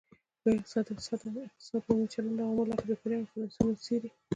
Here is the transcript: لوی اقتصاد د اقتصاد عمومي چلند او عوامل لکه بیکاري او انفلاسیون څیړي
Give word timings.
لوی 0.43 0.57
اقتصاد 0.59 0.83
د 0.87 0.89
اقتصاد 0.93 1.21
عمومي 1.83 2.05
چلند 2.13 2.37
او 2.41 2.49
عوامل 2.53 2.67
لکه 2.71 2.85
بیکاري 2.89 3.13
او 3.15 3.21
انفلاسیون 3.23 3.73
څیړي 3.85 4.09